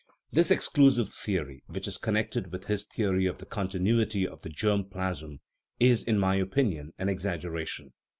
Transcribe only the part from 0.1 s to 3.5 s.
This exclusive theory, which is connected with his theory of the